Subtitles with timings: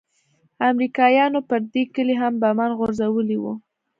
[0.69, 3.53] امريکايانو پر دې کلي هم بمان غورځولي وو.